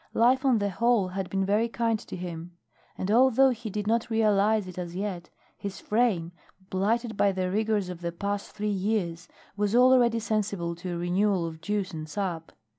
Life 0.15 0.45
on 0.45 0.57
the 0.57 0.71
whole 0.71 1.09
had 1.09 1.29
been 1.29 1.45
very 1.45 1.69
kind 1.69 1.99
to 1.99 2.15
him. 2.15 2.57
And, 2.97 3.11
although 3.11 3.51
he 3.51 3.69
did 3.69 3.85
not 3.85 4.09
realize 4.09 4.67
it 4.67 4.79
as 4.79 4.95
yet, 4.95 5.29
his 5.59 5.79
frame, 5.79 6.31
blighted 6.71 7.15
by 7.15 7.31
the 7.31 7.51
rigors 7.51 7.87
of 7.87 8.01
the 8.01 8.11
past 8.11 8.49
three 8.53 8.67
years, 8.71 9.27
was 9.55 9.75
already 9.75 10.17
sensible 10.17 10.73
to 10.77 10.95
a 10.95 10.97
renewal 10.97 11.45
of 11.45 11.61
juice 11.61 11.93
and 11.93 12.09
sap. 12.09 12.51